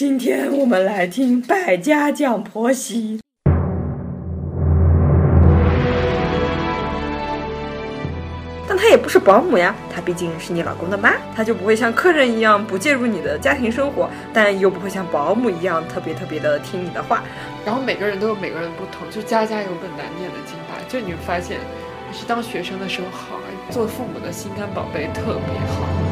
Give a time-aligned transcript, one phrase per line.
[0.00, 3.20] 今天我们来听百家讲婆媳。
[8.66, 17.22] 但她也不是保姆呀，她毕竟是你老公的妈，她就不会像客人一样不介入你的家庭生活，但又不会像保姆一样特别特别的听你的话。
[17.66, 20.80] 然后每个人都有每个人不同，就家家有本难念的经吧。
[20.88, 21.58] 就你会发现，
[22.10, 23.38] 你是当学生的时候好，
[23.68, 26.09] 做父母的心肝宝贝特别好。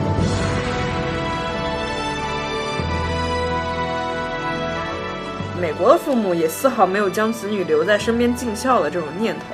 [5.61, 9.45] 美国的父母也丝毫没有将子女留在身边尽孝的这种念头。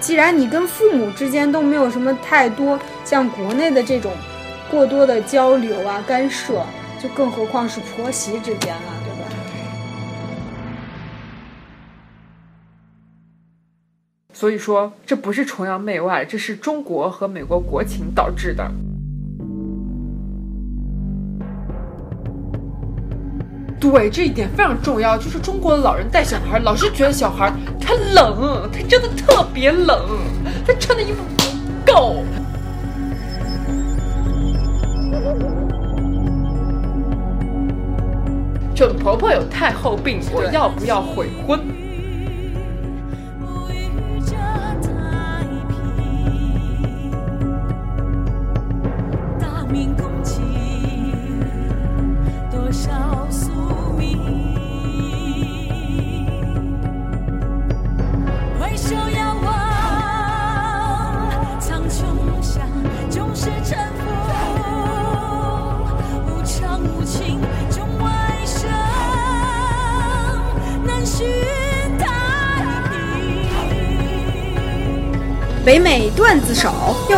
[0.00, 4.12] 既然你跟父母之间都没有什么太多像国内的这种
[4.70, 6.62] 过多的交流啊、干涉，
[7.02, 9.30] 就更何况是婆媳之间了，对吧？
[14.34, 18.70] 所以说，这不是崇洋媚外，这是中国和美国国情导致的。
[23.92, 25.16] 对，这一点非常重要。
[25.18, 30.08] 就是中国的老人带小孩，老是觉得小孩他冷，他真的特别冷，
[30.66, 32.24] 他穿的衣服不够。
[38.74, 41.60] 准婆婆有太后病，我要不要悔婚？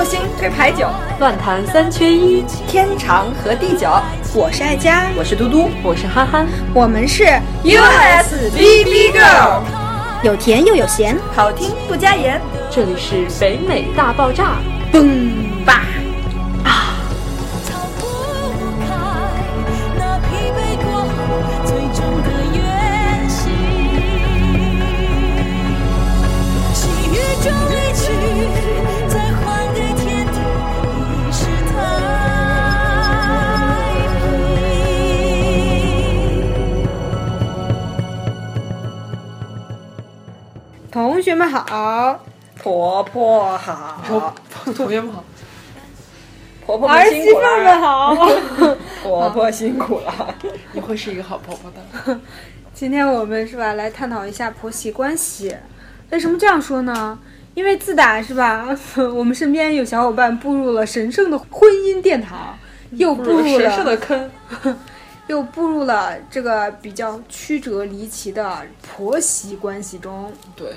[0.07, 0.87] 手，用心推牌九，
[1.19, 3.89] 乱谈三缺一，天长和地久。
[4.35, 7.25] 我是爱佳，我是嘟嘟，我是憨憨，我们是
[7.65, 9.63] USBB Girl，
[10.23, 12.41] 有甜又有咸，好听不加盐。
[12.71, 14.59] 这里是北美大爆炸，
[14.93, 15.46] 嘣
[41.37, 42.19] 学们好，
[42.63, 44.35] 婆婆好，
[44.75, 45.23] 同学们好，
[46.65, 48.15] 婆婆儿们辛苦媳妇们了，好。
[49.03, 50.35] 婆婆辛苦了。
[50.73, 52.19] 你会是一个好婆婆的。
[52.73, 55.55] 今天我们是吧，来探讨一下婆媳关系。
[56.09, 57.19] 为什么这样说呢？
[57.53, 58.67] 因为自打是吧，
[59.15, 62.57] 我们身边有小伙伴步入了神圣的婚姻殿堂，
[62.93, 64.31] 又步入了神圣的，坑，
[65.29, 70.33] 又步入了这个比较曲折离奇的婆媳关系中。
[70.55, 70.73] 对，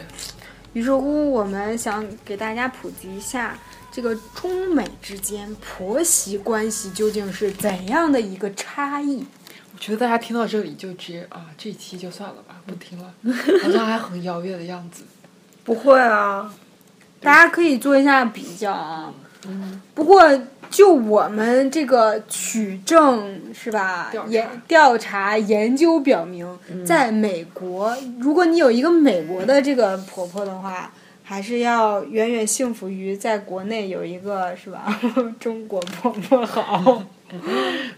[0.73, 3.57] 于是乎，我们想给大家普及一下
[3.91, 9.25] 这个中美之间婆媳关系究竟是怎样的一个差异。
[9.73, 13.13] 我觉得大家听到这里就直接啊，这一期就算了吧，不听了，
[13.63, 15.03] 好像还很遥远的样子。
[15.63, 16.53] 不会啊，
[17.19, 19.13] 大家可以做一下比较啊。
[19.93, 20.21] 不过
[20.69, 26.45] 就我们这个取证是吧研调查研究表明，
[26.85, 30.91] 在美国，如果你有一个美国的这个婆婆的话，
[31.23, 34.99] 还是要远远幸福于在国内有一个是吧？
[35.39, 37.03] 中国婆婆好。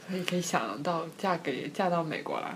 [0.09, 2.55] 所以可以想到嫁给嫁到美国来。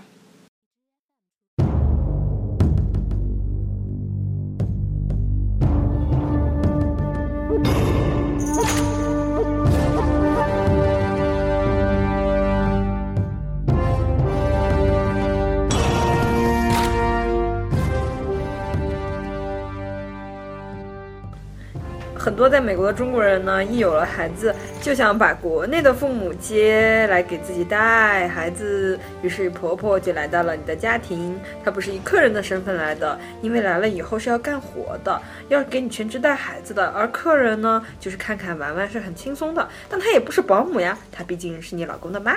[22.26, 31.38] 很多在美国的中国人呢，一有了孩子，就想把国内的父母接来给自己带孩子，于是婆婆就来到了你的家庭。
[31.64, 36.88] 她不是以客人的身份来的，因为来了以后是要干活的，要给你全职带孩子的。
[36.88, 39.68] 而客人呢，就是看看玩玩，是很轻松的。
[39.88, 42.34] 但她也不是保姆呀，她毕竟是你老公的妈。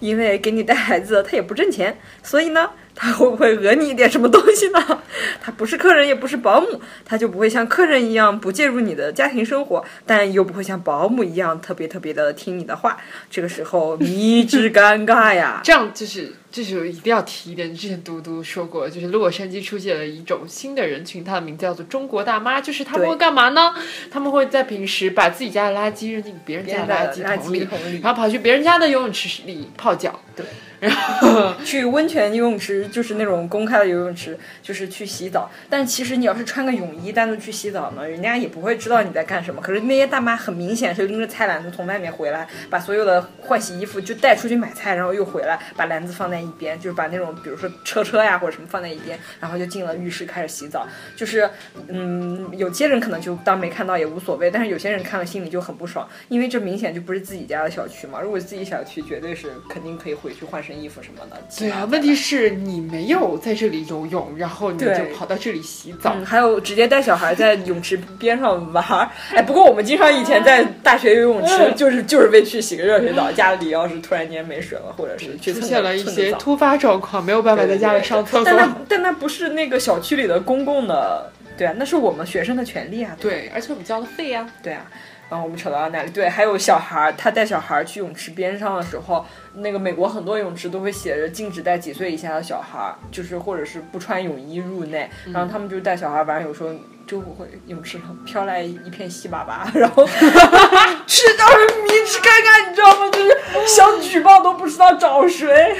[0.00, 5.02] 因为给你带孩子，她也不挣钱，所以呢，她会不会讹你一点什么东西呢？
[5.40, 12.96] 他不是客人，也不是保姆，他就不会像客人一样不介入你的家庭生活，但又不会像保姆一样特别特别的听你的话。
[13.30, 15.60] 这个时候，迷之尴尬呀！
[15.64, 23.74] 这样就是这就是一定要提一点，之前嘟嘟说过，就是洛杉矶出现了一种新的人群，它的名字叫做中国大妈，就是他们会干嘛呢？
[24.10, 30.18] 他们会在平时把自己家的垃圾扔进别人家的垃圾别人的垃圾，桶里然后跑去别人家的游泳池里泡脚。
[30.34, 30.44] 对，
[30.80, 35.50] 然后 去温泉游泳池就是那种公开的游泳池，就是去洗澡。
[35.70, 39.60] 但其实你要是穿个泳衣单独去洗澡呢，人家也不会知道你在干什么。
[39.60, 50.86] 可是那些大妈很明显是拎着菜篮子从外面回来，把所有的换洗衣服就带出去买菜，然后又回来把篮子放在一边，就是把那种比如说车车呀或者什么放在一边，然后就进了浴室开始洗澡。
[51.14, 51.48] 就是
[51.88, 58.20] 嗯，有些人可能就当没看到也无所谓，但是有些人看了心里就很不爽，因为这明显就不是自己家的小区嘛。
[58.20, 61.36] 如果自己小区，绝对是肯定可以回去换身衣服什么的。
[61.58, 64.86] 对啊，问题是你没有在这里游泳，然后你就
[65.16, 66.12] 跑到这里洗澡。
[66.16, 69.08] 嗯，还有直接带小孩在泳池边上玩儿。
[69.34, 78.44] 哎，不过我们经常以前在大学游泳池，就是就是为去洗个热水澡，家里要是突然间没水了，或者是去出蹭现了一些突发状况，没有办法在家里上厕所。
[78.44, 83.16] 但那但那不是那个小区里的公共的，对啊，那是我们学生的权利啊。
[83.20, 84.84] 对，而且我们交的费呀、对啊，
[85.28, 86.10] 然后我们扯到哪里？
[86.10, 89.24] 对，还有小孩儿，他带小孩儿去泳池边上的时候，
[89.54, 96.70] 那个美国很多泳池都会写着禁止带几岁以下的小孩儿，就是或者是不穿泳衣入内，然后他们就带小孩儿玩，有时候。
[97.06, 100.04] 就会泳池上飘来一片稀粑粑，然后
[101.06, 103.08] 去当时迷之尴尬，你知道吗？
[103.12, 103.30] 就是
[103.64, 105.76] 想举报都不知道找谁。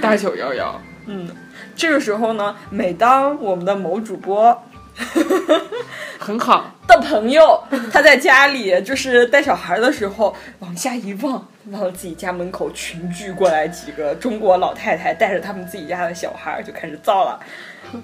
[0.00, 1.28] 大九幺幺， 嗯
[1.76, 4.62] 这个时候呢，每当我们的某主播
[6.18, 6.74] 很好。
[6.86, 17.38] 的朋友，他在家里就是带小孩的时候，往下一望，看到自己家门口群聚过来几个中国老太太，带着他们自己家的小孩，就开始造了。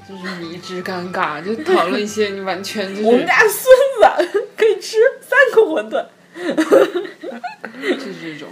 [0.09, 6.05] 就是迷之尴尬，就讨论一些你完全就是我们家孙子可以吃三个馄饨。
[7.97, 8.49] 就是这种，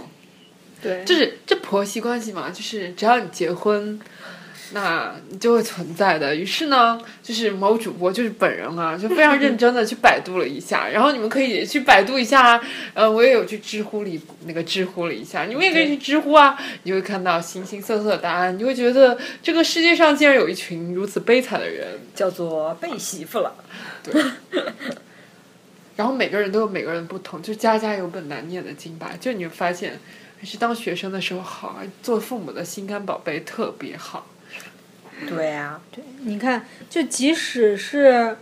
[0.81, 3.99] 对就是这婆媳关系嘛，就是只要你结婚，
[4.71, 6.35] 那你就会存在的。
[6.35, 12.61] 于是呢，就是某主播就是本人啊，就非常 认真的去百度了一下，然后你们可以去百度一下，
[12.93, 21.85] 呃，我也有去知乎里那个知乎了一下，你们也可以去知乎啊，你会看到形形色色的答案，你会觉得这个世界上竟然有一群如此悲惨的人。
[22.15, 23.53] 叫做被媳妇了。
[24.01, 24.23] 对
[25.97, 29.11] 然后每个人都有每个人不同，就家家有本难念的经吧。
[29.19, 29.99] 就你会发现，
[30.39, 34.25] 还是当学生的时候好啊，做父母的心肝宝贝特别好。
[35.27, 35.79] 对呀、
[36.23, 38.37] 你看，就即使是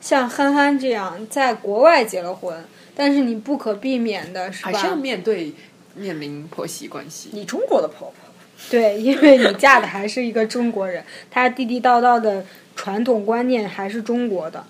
[0.00, 4.96] 像憨憨这样在国外结了婚，但是你不可避免的是还是要？
[4.96, 5.52] 面对
[5.94, 7.30] 面临婆媳关系。
[7.32, 8.14] 你中国的婆婆。
[8.70, 14.64] 对，因为你嫁的还是一个中国人，他地地道道的传统观念还是中国的。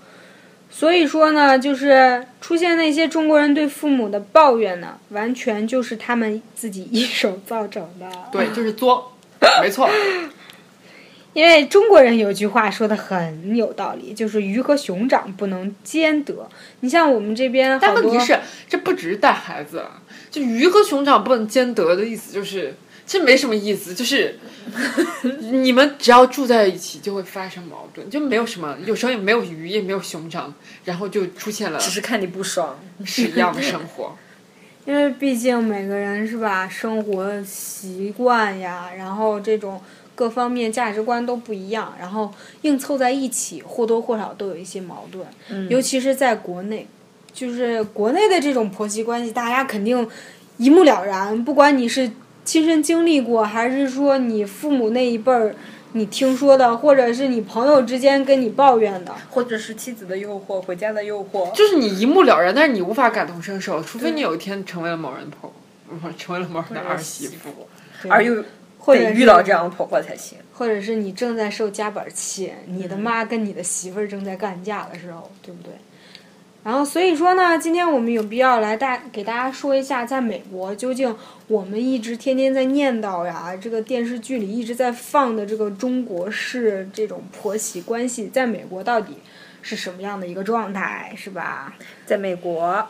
[0.69, 8.11] 所以说呢，就是出现那些中国人对父母的抱怨呢，完全就是他们自己一手造成的。
[8.33, 9.13] 对，就是作，
[9.63, 9.89] 没错。
[11.35, 16.49] 因为中国人有句话说的很有道理，就是鱼和熊掌不能兼得。
[16.81, 20.01] 你像我们这边，但问题是，这不只是带孩子，啊
[20.31, 22.75] 就鱼和熊掌不能兼得的意思就是。
[23.07, 24.39] 这没什么意思，就是
[25.53, 30.55] 你们只要住在一起就会发生矛盾，就没有什么，有时候也没有鱼，也没有熊掌，
[30.87, 32.81] 然后就出现了只是看你不爽。
[33.05, 34.17] 是一样的生活。
[34.87, 39.79] 因为毕竟每个人是吧，生活习惯呀，然后这种
[40.15, 42.33] 各方面价值观都不一样，然后
[42.63, 45.27] 硬凑在一起，或多或少都有一些矛盾。
[45.51, 46.87] 嗯尤其是在国内，
[47.33, 50.09] 就是国内的这种婆媳关系，大家肯定
[50.59, 51.45] 一目了然。
[51.45, 52.11] 不管你是
[52.45, 55.55] 亲身经历过，还是说你父母那一辈儿
[55.93, 61.51] 你听说的，或者是你朋友之间跟你抱怨的，或者是妻子的诱惑，回家的诱惑。
[61.53, 65.53] 就是你一目了然，但是你无法感同身受，除非你有一天成为了某人婆，
[65.89, 67.51] 不成为了某人的儿媳妇。
[68.09, 68.45] 而又
[68.85, 70.39] 或者是得遇到这样的婆婆才行。
[70.53, 75.73] 或者是你正在受夹板气，你的妈跟你的媳妇儿正在干架的时候，对不对？
[76.63, 81.15] 然后所以说呢，今天我们有必要来大给大家说一下，在美国究竟
[81.47, 89.19] 我们一直天天在念叨呀，这个电视剧里一直在放的这个中国式这种婆媳关系，在美国到底
[89.61, 91.75] 是什么样的一个状态，是吧？
[92.07, 92.87] 在美国，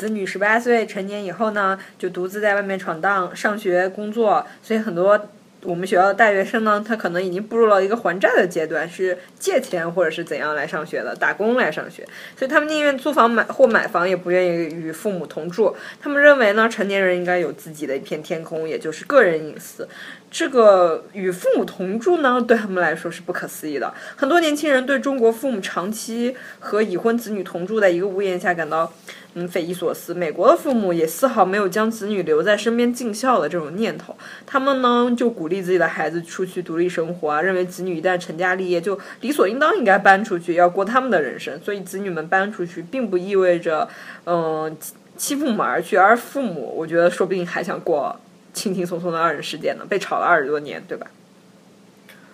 [0.00, 5.28] 子女十八岁成年以后呢，就独自在外面闯荡、上学、工作，所以很多。
[5.62, 12.02] 我们学校的大学生呢，他可能已经步入了一个还债的阶段，是借钱或者是怎样来上学的，打工来上学，
[12.34, 15.76] 所以他们宁愿租房买或买房，也不愿意与父母同住。
[16.00, 19.86] 他们认为呢，成年人应该有自己的一片天空，也就是个人隐私。
[20.30, 23.92] 这个与父母同住呢，对他们来说是不可思议的。
[24.16, 28.92] 很多年轻人对中国父母长期和已婚子女同住在一个屋檐下感到
[29.34, 30.14] 嗯匪夷所思。
[30.14, 41.60] 美国的父母也丝毫没有将子女留在身边尽孝的这种念头，他们呢就鼓励自己的孩子出去独立生活啊，认为子女一旦成家立业，就理所应当应该搬出去，要过他们的人生。
[41.60, 43.88] 所以子女们搬出去，并不意味着
[44.26, 44.76] 嗯。
[45.16, 48.18] 欺负母而去，而父母，我觉得说不定还想过
[48.52, 49.84] 轻轻松松的二人世界呢？
[49.88, 51.06] 被炒了二十多年，对吧？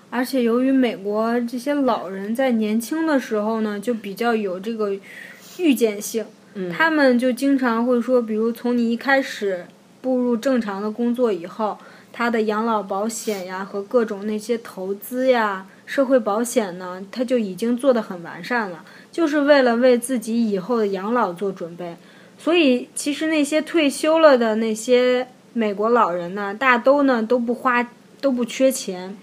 [0.08, 4.96] 而且由于美国这些老人在年轻的时候呢，就比较有这个
[5.58, 9.66] 预见性，嗯他们就经常会说，比如从你一开始
[10.00, 11.76] 步入正常的工作以后，
[12.12, 21.96] 他的养老保险呀和各种那些投资呀、社会保险呢，他就已经做得很完善了，就是为了为自己以后的养老做准备。
[22.38, 25.26] 所以，其实那些退休了的那些
[25.56, 27.88] 美国老人呢，大都呢都不花，
[28.20, 29.16] 都不缺钱。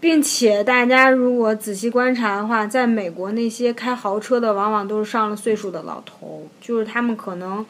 [0.00, 7.64] 并且大家如果仔细观察的话，在美国那些开豪车的，往往都是上了岁数的老头，就是他们可能，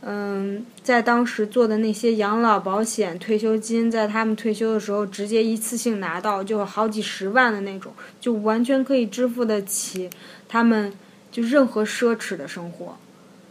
[0.00, 10.10] 嗯，在当时做的那些养老保险、退休金，在他们退休的时候直接一次性拿到，就好几十万的那种，就完全可以支付得起
[10.48, 10.92] 他们
[11.30, 12.96] 就任何奢侈的生活。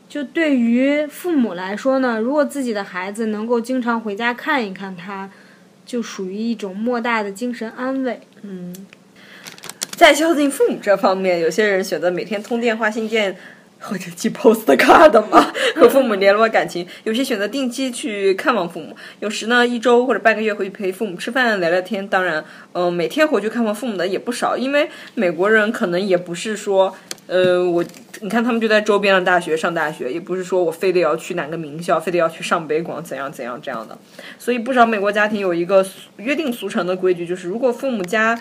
[0.08, 5.30] 就对于父母来说呢，如果自己的孩子能够经常回家看一看他，
[5.86, 8.22] 就属于一种莫大的精神安慰。
[8.42, 8.74] 嗯
[9.96, 13.38] 在孝敬父母这方面，有些人选择每天通电话、信件
[13.88, 22.08] 或者寄 postcard 嘛， 和父母联络感情；有些选择定期去看望父母，有时呢一周或者半个月回去陪父母吃饭、聊聊天。
[22.08, 26.96] 当然，嗯、每天回去看望父母的也不少，因为美国人可能也不是说，
[27.28, 27.84] 呃，我
[28.22, 33.98] 你看他们就在周边的大学上大学，也不是说我非得要去哪个名校，非得要去上北广怎样怎样这样的。
[34.40, 35.86] 所以不少美国家庭有一个
[36.18, 38.40] 约定俗成的规矩，就是如果父母家。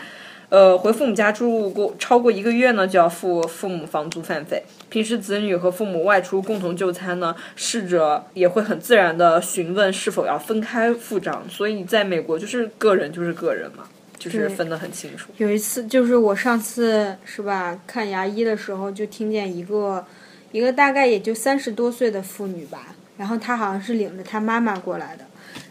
[0.48, 4.62] 呃，回父母家住过超过一个月呢，就要付父母房租饭费。
[4.88, 11.42] 平时子女和父母外出共同就餐呢，逝者也会很自然的询问是否要分开付账。
[11.48, 13.84] 所以在美国，就是个人就是个人嘛，
[14.18, 15.30] 就是分得很清楚。
[15.38, 20.04] 有一次，就是我上次是吧看牙医的时候，就听见一个
[20.52, 25.24] 一个大概也就三十多岁的妇女吧，然后她好像是领着她妈妈过来的，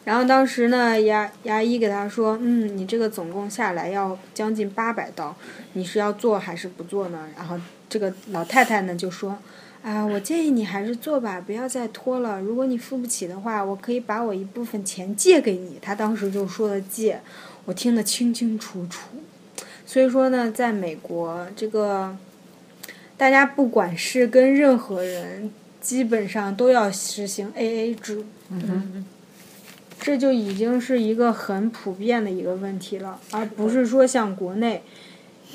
[0.05, 5.35] 然后当时呢牙牙医给他说，嗯，你这个总共下来要将近八百刀，
[5.73, 7.27] 你是要做还是不做呢？
[7.35, 9.37] 然后这个老太太呢就说。
[9.83, 12.39] 啊，我建议你还是做吧，不要再拖了。
[12.39, 15.77] 如果你付不起的话，我可以把我一部分钱借给你。
[15.81, 17.19] 他当时就说的借，
[17.65, 19.09] 我听得清清楚楚。
[19.85, 22.17] 所以说呢，在美国，这个
[23.17, 28.23] 大家不管是跟任何人，基本上都要实行 AA 制。
[28.51, 29.05] 嗯，
[30.03, 34.83] 这就已经是一个很普遍的一个问题了，而不是说像国内。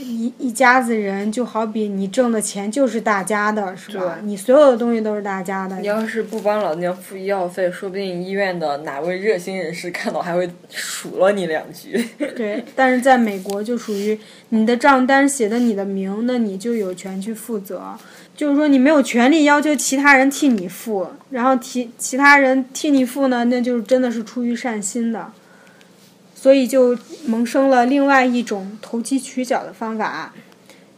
[0.00, 4.20] 一一家子人就好比你挣的钱就是大家的，是吧？
[4.22, 5.76] 你所有的东西都是大家的。
[5.80, 12.00] 你要是不帮老娘付医药费，说不定医院的哪位热心人士看到还会数落你两句。
[12.36, 14.16] 对，但是在美国就属于
[14.50, 17.98] 你的账单写的你的名，那你就有权去负责。
[18.38, 25.32] 就是说你没有权利要求其他人替你付，然后替其他人替你付呢，那就是真的是出于善心的。
[26.36, 30.32] 所以就萌生了另外一种投机取巧的方法，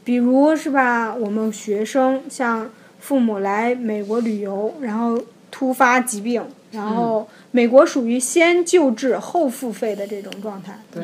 [0.05, 5.19] 比如是吧，我们学生像父母来美国旅游，然后
[5.51, 10.79] 突发疾病，然后美国属于先救治后付费的这种状态。
[10.93, 11.03] 对，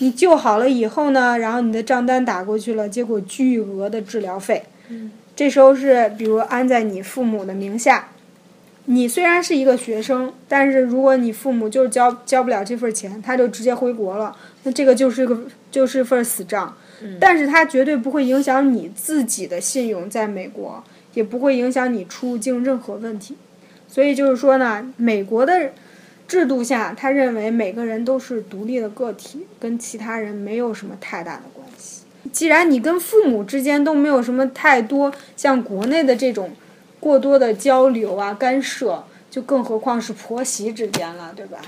[0.00, 4.62] 你救好了以后呢，然后你的账单打过去了，结果巨额的治疗费，
[5.40, 8.08] 这时候是比如安在你父母的名下，
[8.84, 16.76] 你虽然是一个学生，但是如果你父母就是交交不了这份钱，他就直接回国了，那这个就是个就是份死账，
[17.18, 23.34] 但是它绝对不会影响你自己的信用在美国，也不会影响你出入境任何问题，
[23.88, 25.70] 所以就是说呢，美国的。
[26.28, 31.59] 制度下，他认为每个人都是独立的个体，跟其他人没有什么太大的关系。
[32.32, 36.52] 既然你跟父母之间都没有什么太多像国内的这种
[36.98, 41.58] 过多的交流啊、干涉，就更何况是婆媳之间了，对吧？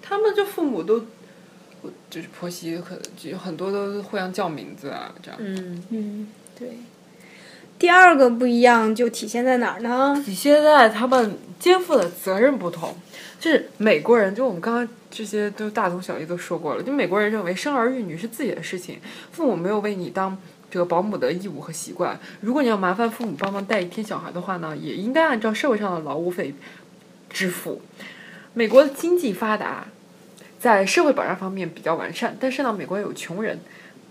[0.00, 1.04] 他们就父母都，
[2.10, 5.38] 就是婆媳可能就很多都互相叫名字啊，这样。
[5.40, 6.28] 嗯，嗯，
[6.58, 6.68] 对。
[7.78, 10.22] 第二个不一样就体现在哪儿呢？
[10.24, 12.94] 体现在他们肩负的责任不同。
[13.42, 16.82] 就是美国人，就我们刚刚这些都大同小异都说过了。
[16.84, 19.00] 就美国人认为生儿育女是自己的事情，
[19.32, 20.38] 父母没有为你当
[20.70, 22.16] 这个保姆的义务和习惯。
[22.40, 26.54] 如果你要麻烦父母帮忙带一天小孩的话呢，也应该按照社会上的劳务费
[27.30, 27.82] 支付。
[28.54, 29.88] 美国的经济发达，
[30.60, 33.58] 在社会保障方面比较完善，但是呢，美国有穷人。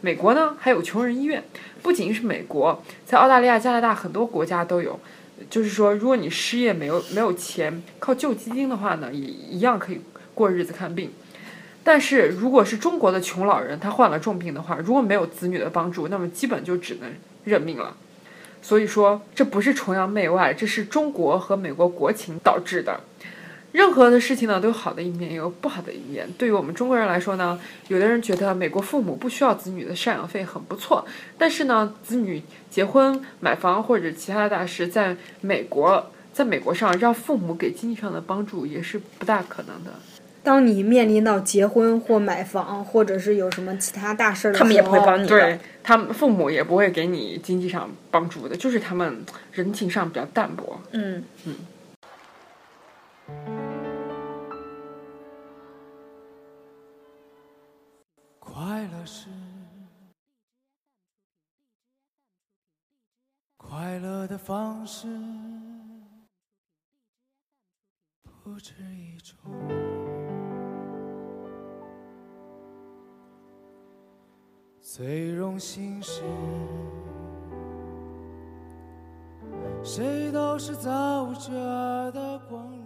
[0.02, 1.42] 美国呢还有穷人医院，
[1.82, 5.00] 不仅是美国，在澳大利亚、加拿大很多国家都有。
[5.50, 10.02] 就是说，如果你失业没有没有钱，靠救基金的话呢，也一样可以
[10.34, 11.12] 过日子看病。
[11.84, 17.12] 但是如果是中国的穷老人，他患了重病的话，如果没有子女的帮助，那么基本就只能
[17.44, 17.98] 认命了。
[18.62, 23.02] 所以说，这不是崇洋媚外，这是中国和美国国情导致的。
[23.72, 26.28] 任何的事情呢都有好的一面，也有不好的一面。
[26.38, 31.06] 对于我们中国人来说呢，有的人觉得美国父母不需要子女的赡养费很不错，
[31.38, 39.92] 但是呢，子女结婚、买房或者其他的大事，在美国，在美国上让父母给经济上的帮助也是不大可能的。
[40.44, 45.60] 当你面临到结婚或买房，或者是有什么其他大事儿的时候，他们也不会帮你对。
[45.84, 50.82] 他们父母也不会给你经济上帮助的，就是他们人情上比较淡薄。
[50.92, 51.54] 嗯快
[64.82, 65.08] 方式
[68.24, 69.38] 不止一种。
[74.82, 76.24] 最荣幸是，
[79.84, 81.52] 谁都是造物者
[82.12, 82.81] 的光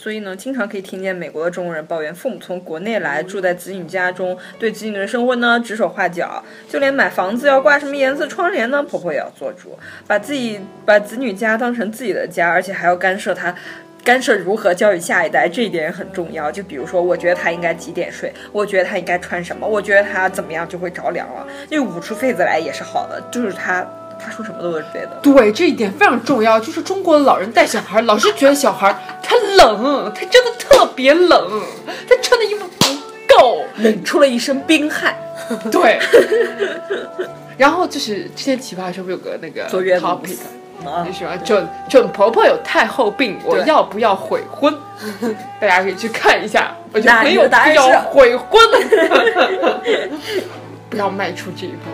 [0.00, 9.76] 所以呢，经常可以听见美国的中国人抱怨，父母从国内来住在子女家中，对子女的生活呢指手画脚，就连买房子要挂什么颜色窗帘呢，婆婆也要做主，
[10.06, 13.52] 把自己把子女家当成自己的家，而且还要干涉他。
[14.04, 16.50] 干涉如何教育下一代，这一点也很重要。
[16.50, 21.46] 就比如说，我觉得他应该几点睡，我觉得他应该穿什么，我觉得他怎么样就会着凉了。
[21.68, 23.86] 就捂出痱子来也是好的，就是他
[24.18, 25.18] 他说什么都是对的。
[25.22, 26.58] 对，这一点非常重要。
[26.58, 28.96] 就是中国的老人带小孩，老是觉得小孩
[29.58, 31.62] 冷，他真的特别冷，
[32.08, 32.86] 他穿的衣服不
[33.34, 33.64] 够。
[33.76, 35.16] 冷出了一身冰汗。
[35.70, 35.98] 对。
[37.56, 40.36] 然后就是之前奇葩的时候有个那个 topic，
[40.84, 44.72] 啊就，是说准准婆婆有太后病，我要不要悔婚？
[45.60, 48.60] 大家可以去看一下，我觉得那你很有必的答案要悔婚，
[50.88, 51.90] 不要迈出这一步。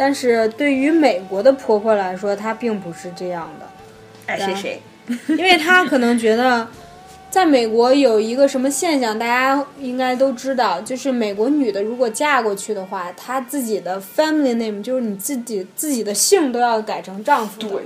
[0.00, 3.66] 但是对于美国的婆婆来说，她并不是这样的。
[4.26, 4.80] 爱谁谁。
[5.36, 6.66] 因为她可能觉得，
[7.30, 17.68] 在美国有一个什么现象，大家应该都知道，就是美国女的如果嫁过去的话，她自己的 family name 就是你自己自己的姓都要改成丈夫的。
[17.68, 17.82] 对，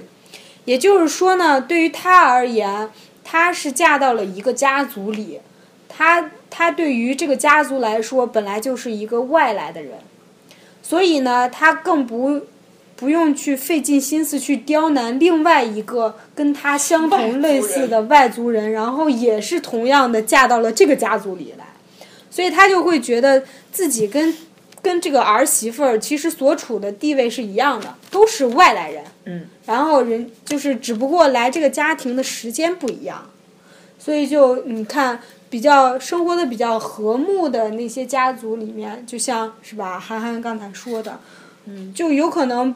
[0.65, 2.89] 也就是说呢，对于她而言，
[3.25, 5.41] 她是嫁到了一个家族里，
[5.89, 9.99] 她她对于这个家族来说，本来就是一个外来的人，
[10.83, 12.43] 所以呢，她更不
[13.03, 21.65] 不用去费尽心思去刁难另外一个跟他相同类似的外族人，然后也是同样的嫁到了这个家族里来，
[22.31, 24.33] 所以他就会觉得自己跟
[24.81, 29.03] 跟这个儿媳妇儿其实所处的地位是一样的，都是外来人。
[29.25, 33.29] 嗯，然后人就是只不过来这个家庭的时间不一样，
[33.99, 41.19] 所以就你看比较生活的比较和睦的那些家族里面，就像是吧，涵涵刚才说的，
[41.65, 42.73] 嗯，就有可能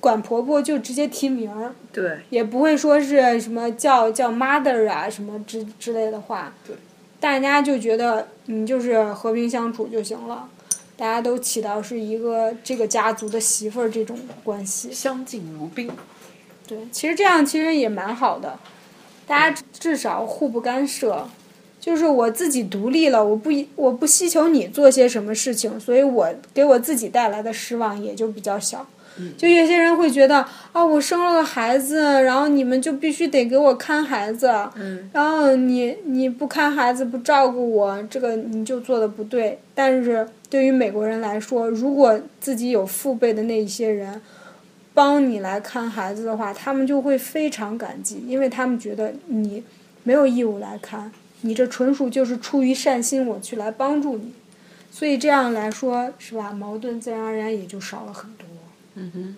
[0.00, 6.74] 管婆婆就直接提名儿，对，也不会说是什么叫叫 mother 啊什么之之类的话，对，
[7.20, 10.48] 大家就觉得你就是和平相处就行了。
[10.96, 15.90] 大家都起到是一个这个家族的媳妇儿这种关系，相敬如宾。
[16.66, 18.58] 对，其实这样其实也蛮好的，
[19.26, 21.28] 大家至少互不干涉。
[21.80, 28.86] 就是我自己独立了，我不我不希求你做些什么事情，所以我给我自己带来的失望也就比较小。
[29.36, 39.58] 就有些人会觉得啊，我生了个孩子，然后你们就必须得给我看孩子，嗯，然后你你不看孩子不照顾我，这个你就做的不对。
[39.74, 44.20] 但是对于美国人来说，如果自己有父辈的那一些人
[44.94, 49.62] 帮你来看孩子的话，他们就会非常感激，因为他们觉得你
[50.02, 54.32] 没有义务来看，你这纯属就是出于善心我去来帮助你。
[54.90, 56.50] 所以这样来说，是吧？
[56.50, 58.46] 矛盾自然而然也就少了很多。
[58.94, 59.36] 嗯哼。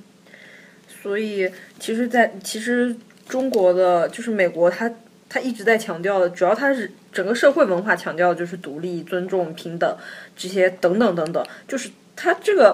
[1.03, 2.95] 所以其实在，其实
[3.29, 4.91] 中国的就是美国它，
[5.29, 9.97] 它一直在强调的，主要它是整个社会文化强调的就是独立、尊重、平等
[10.37, 12.73] 这些等等等等，就是它这个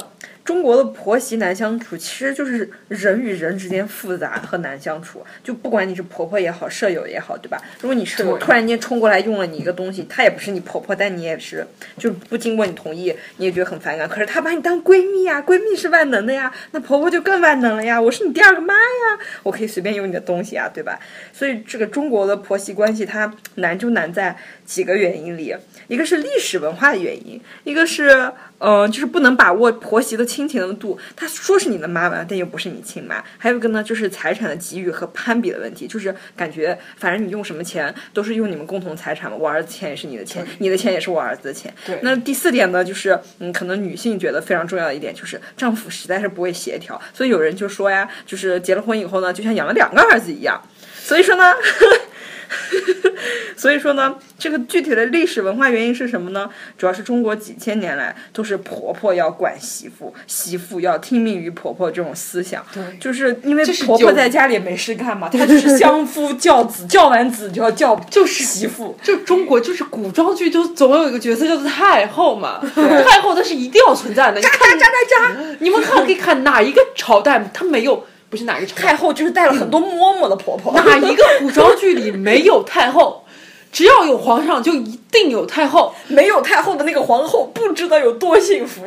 [0.48, 5.22] 中国的婆媳难相处，其实就是人与人之间复杂和难相处。
[5.44, 7.60] 就不管你是婆婆也好，舍友也好，对吧？
[7.82, 11.66] 如果你舍友突然间冲过来用了你一个东西，她也不是你婆婆，但你也是
[11.98, 14.08] 就不经过你同意，你也觉得很反感。
[14.08, 18.00] 可是她把你当闺蜜呀，闺蜜是万能的呀，那婆婆就更万能了呀。
[18.00, 20.98] 我是你第二个妈呀，我可以随便用你的东西啊，对吧？
[21.30, 24.34] 所以这个中国的婆媳关系它难就难在
[24.64, 25.54] 几个原因里，
[25.88, 30.96] 一个是历史文化的原因，一个是呃就是不能把握婆媳的亲情的度。
[31.16, 33.24] 她说是你的妈妈，但又不是你亲妈。
[33.36, 41.74] 还有一个呢，就是财产的给予和攀比的问题，就是感觉反正你用什么钱都是用你们共同财产嘛，我儿子钱也是你的钱，你的钱也是我儿子的钱。
[41.84, 50.62] 对那第四点呢，就是嗯，可能女性觉得非常重要的一点就是丈夫实在是不会协调，所以有人就说呀，就是结了婚以后呢，就像养了两个儿子一样。
[51.02, 51.42] 所以说呢，
[53.56, 56.48] 所以说呢，这个具体的历史文化原因是什么呢？
[56.76, 62.64] 主要是中国几千年来都是婆婆要管媳妇，媳妇要听命于婆婆这种思想。
[62.72, 68.96] 对就是因为婆婆在家里也没事干嘛，她就是相夫教子，教完子就要教就是媳妇。
[69.02, 72.60] 就中国就是古装剧，就总有一个角色叫做太后嘛。
[72.74, 74.40] 太后她是一定要存在的。
[74.40, 75.56] 渣渣，渣渣渣！
[75.58, 80.72] 你们看可以看哪一个朝代，她没有不是哪一个朝代，太后就是带了很多嬷嬷的婆婆。
[80.78, 83.24] 哪一个古装剧里没有太后？
[83.70, 85.94] 只要有皇上，就一定有太后。
[86.08, 88.82] 没有太后的那个皇后，不知道有多幸福。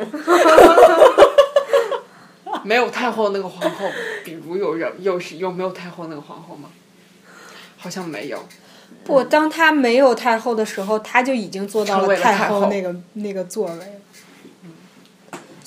[2.64, 3.86] 没有太后那个皇后，
[4.24, 6.68] 比如有人有是有没有太后那个皇后吗？
[7.78, 8.38] 好像没有。
[9.04, 13.84] 不，当她没有太后的时候，她就已经做到了太后后那个那个座位了。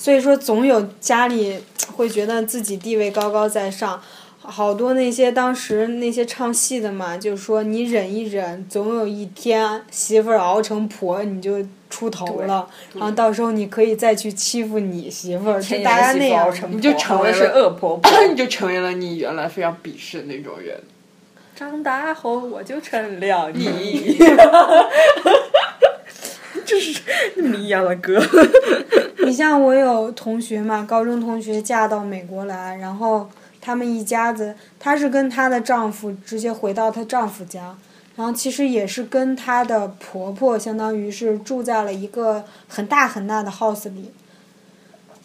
[0.06, 1.58] 所以说，总有家里
[1.96, 4.00] 会觉得自己地位高高在上。
[4.38, 11.58] 好多那些当时那些唱戏的嘛，就是说你忍一忍，总有一天媳妇儿熬成婆，你就
[11.90, 12.68] 出头了。
[12.94, 16.54] 然后到时候你可以再去欺负你媳妇儿，就大家那样。
[16.70, 18.08] 你就成为是了恶婆 婆。
[18.28, 20.80] 你就成为了你原来非常鄙视的那种人。
[21.56, 24.16] 长大后我就成了你。
[26.66, 27.00] 这是
[27.36, 28.20] 谜一样的歌。
[29.24, 33.28] 你像我有同学嘛，高中同学嫁到美国来，然后
[33.60, 37.76] 他们一家子，她是跟她的丈夫直接回到她丈夫家，
[38.16, 44.12] 然后其实也是跟她的婆婆，相当于是住在了一个很大很大的 house 里。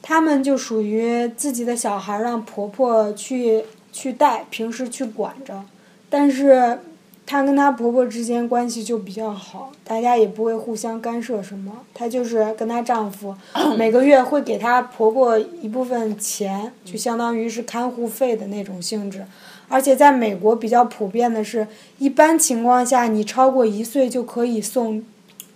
[0.02, 5.64] 他们就属于自己的小孩让婆婆去去带，平时去管着，
[6.10, 6.80] 但是
[7.26, 11.72] 她跟她婆婆之间关系就比较好，大家也不会互相干涉什么。
[11.94, 13.36] 她就是跟她丈夫
[13.78, 19.26] 每个月会给她婆婆一部分钱，就相当于是看护费的那种性质。
[19.70, 21.66] 而且在美国比较普遍的是，
[21.98, 25.02] 一般情况下你超过一岁就可以送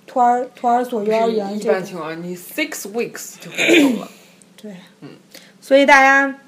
[0.08, 1.74] 托儿托儿所、幼儿园一这种。
[1.74, 4.08] 般情况，你 six weeks 就可以送了。
[4.56, 4.72] 对，
[5.60, 6.40] 所以大家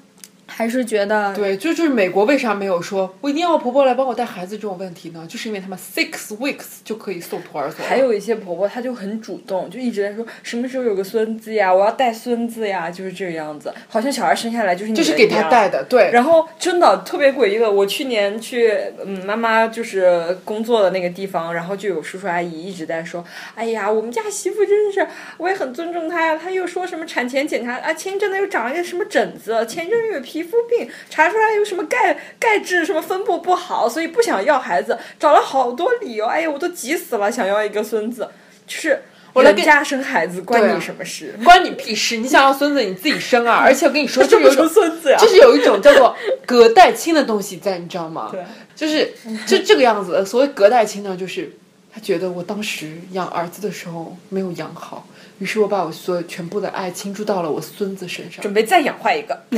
[0.50, 5.24] 还是觉得对，就就是美国为啥没有说我一定要婆婆来帮我带孩子这种问题呢？
[5.28, 7.84] 就是因为他们 six weeks 就可以送托儿所。
[7.84, 16.10] 还有一些婆婆，她就很主动，就一直在说什么时候有个孙子呀，我要带孙子呀，就是这个样子，好像小孩生下来就是你就是给他带的，对。
[16.12, 18.72] 然后真的特别诡异的，我去年去
[19.04, 25.06] 嗯妈妈就是工作的那个地方，然后就有叔叔阿姨一直在说，哎呀，我们家媳妇真是，
[25.36, 26.36] 我也很尊重她呀。
[26.36, 36.26] 她又说什么产前检查啊，前一阵子又长了一个什么疹子，前一阵子有皮肤病，查出来有什么钙钙质什么分布不好，所以不想要孩子，找了好多理由。
[36.26, 38.28] 哎呀，我都急死了，想要一个孙子，
[38.66, 39.02] 就是
[39.34, 41.34] 我来给家生孩子关你什么事？
[41.44, 42.16] 关你屁事！
[42.16, 43.56] 你想要孙子你自己生啊！
[43.62, 48.30] 而且我跟你说，这有一种孙子呀，就是有一种叫做隔代亲的东西在，你知道吗？
[48.32, 48.42] 对，
[48.74, 49.12] 就是
[49.46, 50.24] 就这个样子。
[50.24, 51.52] 所谓隔代亲呢，就是
[51.92, 55.06] 他觉得我当时养儿子的时候没有养好，
[55.38, 58.42] 于是我把我所有全部的爱倾注到了我孙子身上。
[58.42, 59.40] 准备再养坏一个。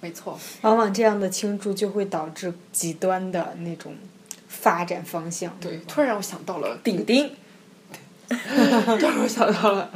[0.00, 3.94] 没错，往往这样的倾注就会导致极端的那种
[4.46, 5.56] 发展方向。
[5.60, 7.30] 对，突然让我想到了顶顶，
[8.98, 9.90] 突然我想到了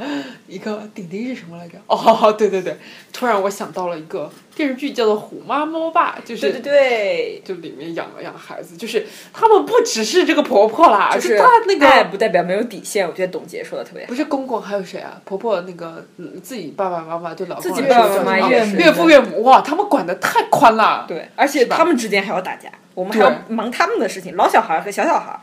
[0.47, 1.77] 一个顶顶是什么来着？
[1.87, 2.77] 哦，对对对，
[3.13, 13.07] 突然我想到了一个电视剧叫做《虎妈猫爸》，就是对对对，就里面养了养孩子，就是他们不只是这个婆婆啦，就是她那个爱不代表没有底线。
[13.07, 14.15] 我觉得董洁说的特别好不。
[14.15, 15.19] 是公公还有谁啊？
[15.25, 21.05] 婆婆那个嗯自己爸爸妈妈对老公自己爸爸妈妈岳父岳母哇，他们管的太宽了。
[21.07, 25.39] 对，而且他们之间还要打架，我们还要忙他们的事情，老小孩和小小孩。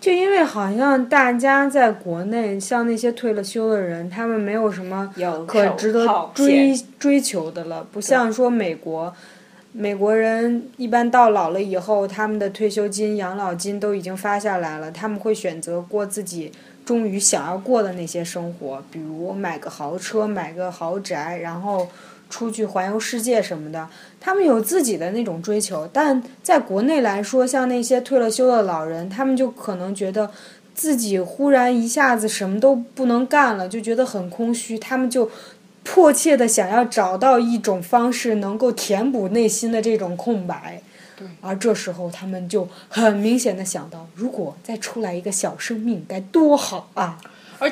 [0.00, 5.12] 就因为好像大家在国内，像那些退了休的人，他们没有什么
[5.46, 9.14] 可值得追追求的了，不像说美国，
[9.72, 16.50] 美国人一般到老了以后，他们的退休金、养老金都已经发下来了，他们会选择过自己
[16.86, 21.86] 终于想要过的那些生活，比如买个豪车、买个豪宅，然后
[22.30, 23.86] 出去环游世界什么的。
[24.18, 30.30] 他们有自己的那种追求，但在国内来说，像那些退了休的老人，他们就可能觉得
[30.74, 35.30] 自己忽然一下子什么都不能干了，就觉得很空虚，他们就
[35.82, 40.82] 迫切的想要找到一种方式，能够填补内心的这种空白。
[41.16, 47.18] 对而这时候，他们就很明显的想到，如果再出来一个小生命，该多好啊！
[47.58, 47.70] 而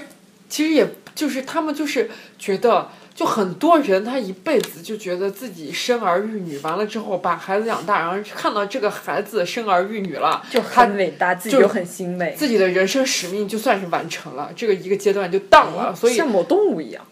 [0.51, 2.88] 其实也就是他们就是觉得，
[3.19, 17.05] 就很多人他一辈子就觉得自己生儿育女，完了之后把孩子养大，然后看到这个孩子生儿育女了，就很伟大，自己就就很欣慰，自己的人生使命就算是完成了，这个一个阶段就当了，所以像某动物一样。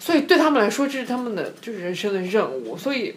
[0.00, 3.14] 所以对他们来说，这是他们的就是人生的任务，所以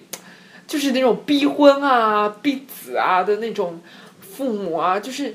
[0.68, 3.82] 就是那种逼婚啊、逼子啊的那种
[4.22, 5.34] 父母啊，就是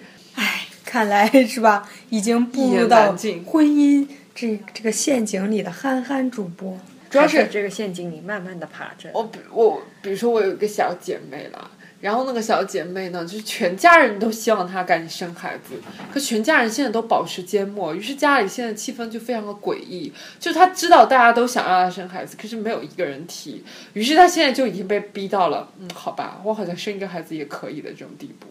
[0.84, 6.78] 看来 是吧，已经步入到婚姻这这个陷阱里的憨憨主播。
[7.12, 9.10] 主要是这个陷阱里慢慢的爬着。
[9.12, 11.70] 我比我比如说我有一个小姐妹了，
[12.00, 15.74] 然后那个小姐妹呢，就是全家人都希望她赶紧生孩子，
[16.10, 20.10] 可全家人现在都保持缄默，于是家里现在气氛就非常的诡异。
[20.40, 28.46] 就她知道大家都想让她生孩子，可是没有一个人提，于是她现在就已经被逼到了，嗯，好吧，我好像生一个孩子也可以的这种地步。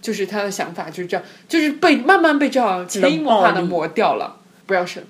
[0.00, 5.02] 就是她的想法就是这样，就是被慢慢被这样潜移默化的磨掉了，不要生。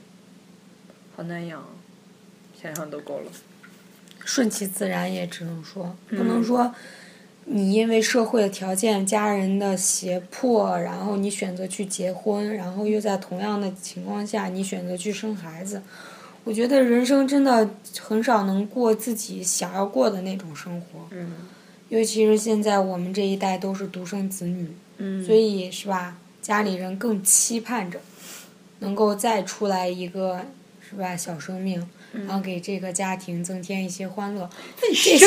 [1.17, 1.65] 好难养，
[2.65, 3.31] 想想都够了。
[4.25, 6.75] 顺其自然也只能说，不能说
[7.45, 15.83] 你因为社会的条件、家人的胁迫，然后你选择去结婚，然后又在同样的情况下你选择去生孩子。
[16.43, 17.69] 我觉得人生真的
[18.01, 21.31] 很少能过自己想要过的那种生活，嗯
[21.91, 26.17] 尤其是现在我们这一代都是独生子女，嗯，所以是吧？
[26.41, 28.01] 家里人更期盼着
[28.81, 30.41] 能够再出来一个
[30.81, 31.87] 是吧小生命，
[32.27, 34.49] 然后给这个家庭增添一些欢乐。
[34.81, 35.19] 这些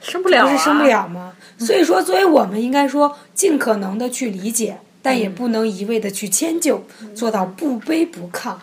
[0.00, 1.34] 生不了、啊，不是生不了吗？
[1.58, 8.54] 所以说，作为我们应该说尽可能的去理解，但也不能一味的去迁就，做到不卑不亢，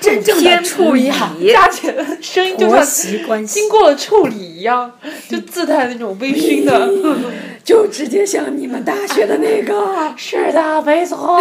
[0.00, 1.50] 真正的天处理好宜。
[1.52, 4.92] 佳姐的声音就婆像媳关系经，过了处理一样，
[5.28, 6.88] 就自带那种微醺的。
[7.66, 9.74] 就直接像你们大学的那个。
[10.16, 11.36] 是的，没错。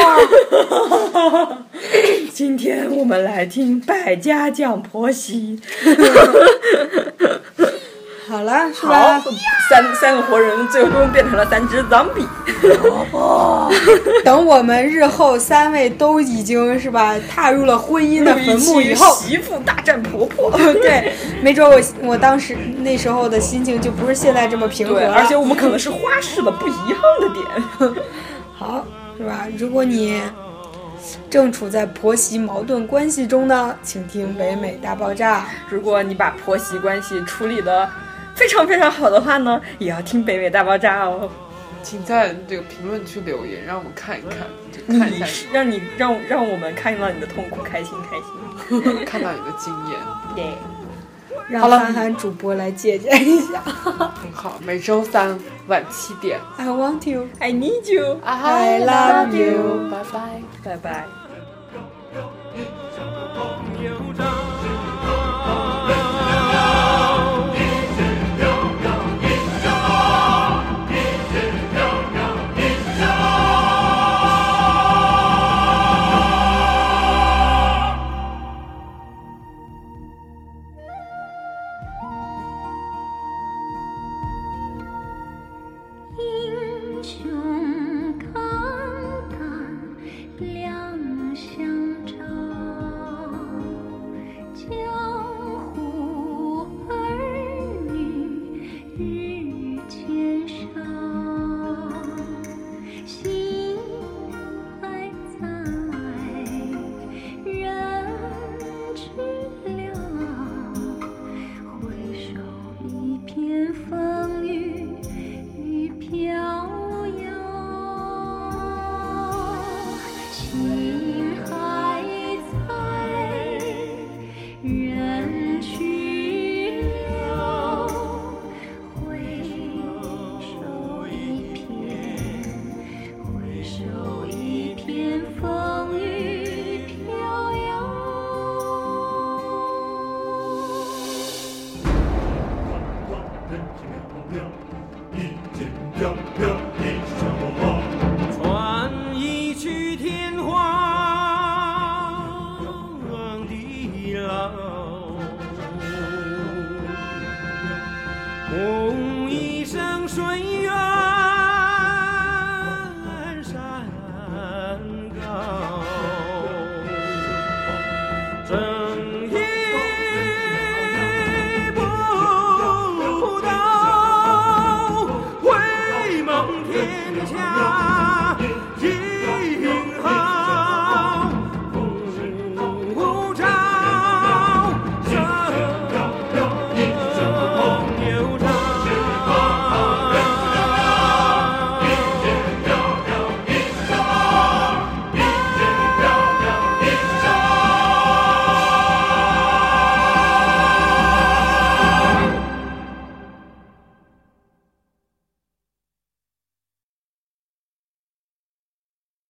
[2.33, 5.61] 今天我们来听百家讲婆媳。
[8.35, 9.31] 好了，是吧好？，
[9.69, 12.27] 三三个活人最终变成了三只 zombie。
[14.25, 20.51] 等我们日后三位都已经是吧踏入了婚姻的坟墓以后，媳妇大战婆婆。
[20.83, 25.13] 对，没准我我当时那时候的心情就不是现在这么平和，了。
[25.13, 27.95] 而且我们可能是花式的不一样的点。
[28.53, 28.85] 好，
[29.17, 29.47] 是吧？
[29.57, 30.21] 如果你
[31.29, 35.45] 正处在婆媳矛盾关系中呢，请听北美大爆炸。
[35.69, 37.87] 如果你把婆媳关系处理的
[38.35, 41.29] 非常非常好的话呢，也要听北美大爆炸哦。
[41.81, 44.39] 请在这个评论区留言，让我们看一看，
[44.71, 48.99] 就看一下你让你让让我们看到你的痛苦，开心开心。
[48.99, 49.99] 你 看到你的经验。
[50.37, 50.53] 耶、
[51.47, 53.61] 让好了憨憨主播来借鉴一下。
[53.61, 56.39] 很 好，每周三晚七点。
[56.57, 57.27] I want you。
[57.39, 60.41] I need you，I love you 拜拜。
[60.63, 61.24] 拜拜。